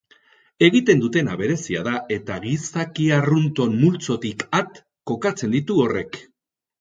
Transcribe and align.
Egiten 0.67 1.01
dutena 1.01 1.35
berezia 1.41 1.83
da 1.87 1.91
eta 2.15 2.37
gizaki 2.45 3.05
arrunton 3.17 3.75
multzotik 3.81 4.47
at 4.61 4.81
kokatzen 5.13 5.55
ditu 5.57 5.79
horrek. 5.85 6.19